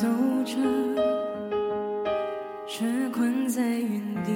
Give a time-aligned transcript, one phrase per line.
[0.00, 0.06] 走
[0.44, 0.54] 着，
[2.68, 4.30] 却困在原地。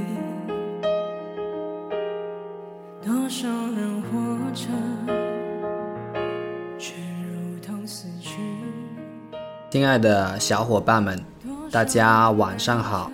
[3.01, 4.67] 多少人活着，
[6.77, 8.41] 却如同死去。
[9.71, 11.25] 亲爱的小伙伴们，
[11.71, 13.09] 大家晚上好。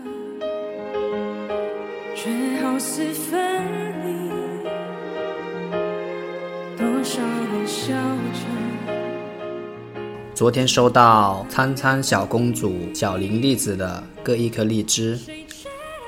[10.38, 15.18] 昨天收到苍苍小公主、小林栗子的各一颗荔枝，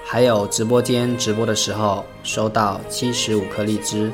[0.06, 4.12] 还有直播间直播的时候收到七十五颗荔枝。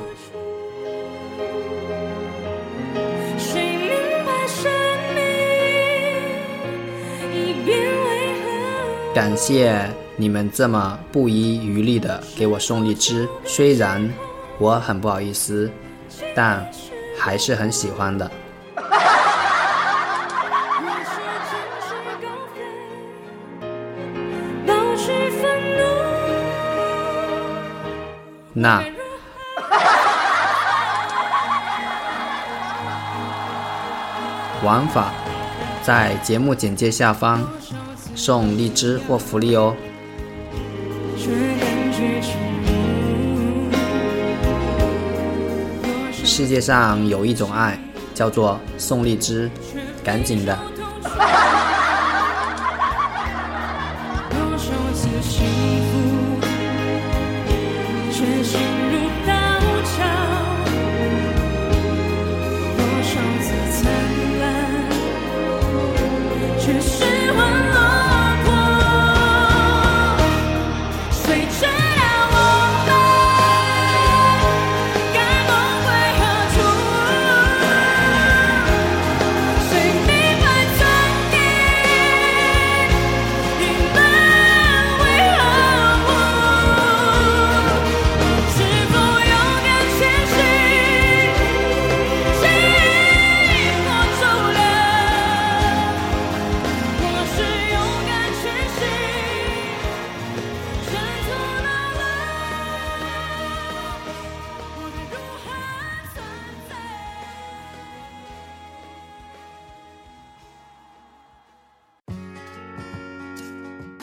[9.15, 9.87] 感谢
[10.17, 14.11] 你们这么不遗余力的给我送荔枝，虽然
[14.59, 15.71] 我很不好意思，
[16.35, 16.67] 但
[17.19, 18.31] 还是很喜欢的。
[28.59, 28.83] 那
[34.65, 35.13] 玩法
[35.83, 37.47] 在节目简介下方
[38.15, 39.77] 送荔枝或福利哦。
[46.25, 47.79] 世界上有一种爱，
[48.15, 49.51] 叫做送荔枝，
[50.03, 50.59] 赶紧的。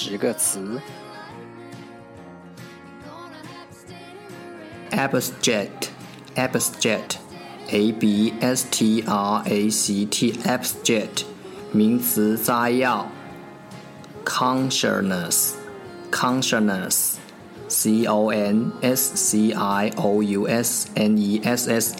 [0.00, 0.80] 十个词
[4.92, 11.24] abstract，abstract，a b s t r a c t abstract
[11.72, 13.10] 名词摘要
[14.24, 15.54] consciousness
[16.12, 17.14] consciousness
[17.66, 21.96] c o n s c i o u s n e s s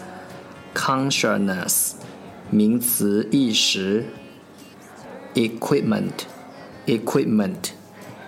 [0.73, 1.95] consciousness
[2.49, 4.05] 名词意识
[5.35, 6.13] equipment
[6.87, 7.73] equipment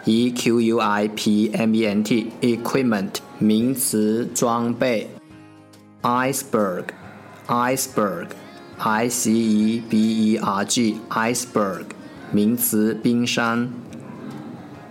[0.05, 5.07] e q u i p m e n t equipment 名词装备
[6.01, 6.85] iceberg
[7.47, 8.29] iceberg
[8.79, 11.85] i c e b e r g iceberg
[12.31, 13.71] 名词冰山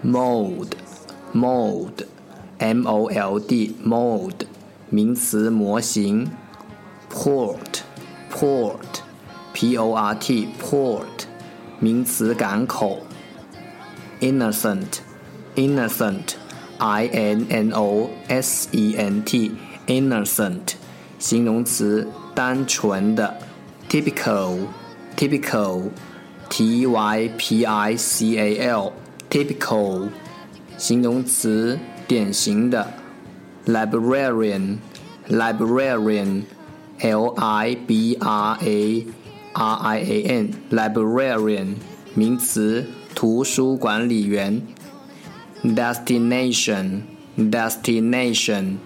[0.04, 0.68] mold
[1.34, 2.06] mold
[2.58, 4.46] m o l d mold
[4.90, 6.30] 名词模型
[7.12, 7.80] port
[8.32, 9.00] port
[9.52, 11.24] p o r t port
[11.80, 13.00] 名词港口
[14.20, 15.00] innocent
[15.55, 16.35] innocent
[16.77, 19.51] i n n o s e n t
[19.87, 20.73] innocent
[21.19, 23.37] 形容词单纯的
[23.89, 24.57] typical
[25.15, 25.89] typical
[26.49, 28.91] t y p i c a l
[29.29, 30.09] typical
[30.77, 32.85] 形容词典型的
[33.65, 34.77] librarian
[35.29, 36.43] librarian
[36.99, 39.05] l i b r a
[39.53, 41.75] r i a n librarian
[42.13, 44.61] 名词图书管理员
[45.63, 47.03] destination
[47.37, 48.77] destination,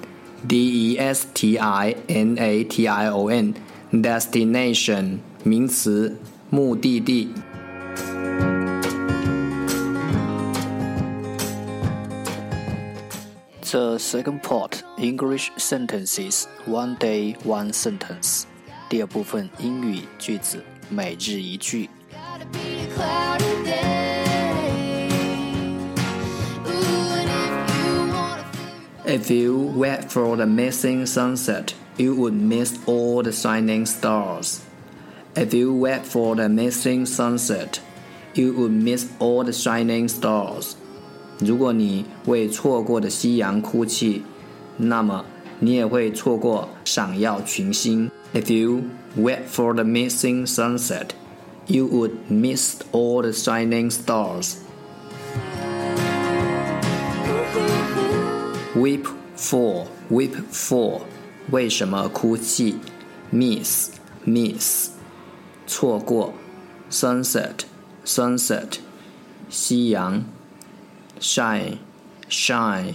[0.48, 3.54] d e s t i n a t i o n,
[3.92, 6.18] destination 名词，
[6.50, 7.30] 目的地。
[13.72, 18.46] The second part English sentences one day one sentence。
[18.90, 21.88] 第二部分英语句子每日一句。
[29.14, 34.62] If you wait for the missing sunset, you would miss all the shining stars.
[35.36, 37.80] If you wait for the missing sunset,
[38.34, 40.76] you would miss all the shining stars.
[41.40, 44.24] 如果你为错过的夕阳哭泣，
[44.78, 45.26] 那么
[45.60, 48.12] 你也会错过闪耀群星。
[48.34, 48.84] If you
[49.18, 51.10] wait for the missing sunset,
[51.68, 54.58] you would miss all the shining stars.
[58.77, 59.07] Weep
[59.37, 61.03] for, weep for，
[61.53, 62.75] 为什么哭泣
[63.33, 63.93] ？Miss,
[64.27, 64.91] miss，
[65.65, 66.35] 错过。
[66.91, 67.61] Sunset,
[68.05, 68.79] sunset，
[69.49, 70.25] 夕阳。
[71.21, 71.79] Shine,
[72.29, 72.95] shine，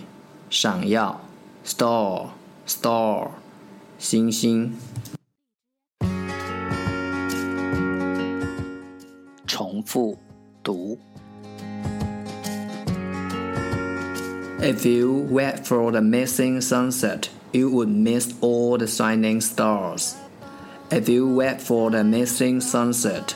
[0.50, 1.22] 闪耀。
[1.66, 2.32] Star,
[2.68, 3.30] star，
[3.98, 4.76] 星星。
[9.48, 10.18] 重复
[10.62, 11.00] 读。
[14.61, 20.17] If you wait for the missing sunset, you would miss all the shining stars.
[20.91, 23.35] If you wait for the missing sunset,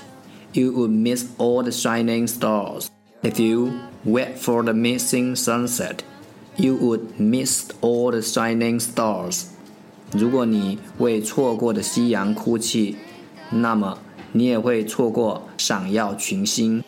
[0.53, 2.91] you would miss all the shining stars.
[3.23, 3.73] If you
[4.05, 6.03] wait for the missing sunset,
[6.57, 9.47] you would miss all the shining stars.
[10.13, 12.97] 如果你为错过的夕阳哭泣，
[13.51, 13.99] 那么
[14.33, 16.83] 你也会错过闪耀群星。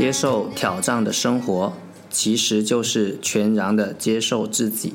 [0.00, 1.74] 接受挑战的生活，
[2.08, 4.94] 其实就是全然的接受自己。